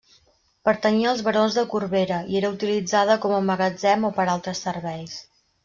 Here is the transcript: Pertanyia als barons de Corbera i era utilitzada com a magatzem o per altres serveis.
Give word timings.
Pertanyia 0.69 1.09
als 1.09 1.21
barons 1.27 1.57
de 1.59 1.65
Corbera 1.73 2.17
i 2.33 2.41
era 2.41 2.51
utilitzada 2.55 3.19
com 3.27 3.37
a 3.39 3.45
magatzem 3.53 4.11
o 4.13 4.15
per 4.19 4.29
altres 4.37 4.67
serveis. 4.69 5.19